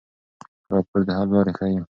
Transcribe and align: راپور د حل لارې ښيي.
راپور 0.71 1.01
د 1.07 1.09
حل 1.17 1.29
لارې 1.33 1.53
ښيي. 1.57 1.79